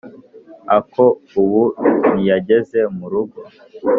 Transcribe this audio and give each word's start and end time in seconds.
Ako 0.77 1.05
ubu 1.41 1.63
ntiyageze 2.13 2.79
mu 2.97 3.05
rugo 3.11 3.39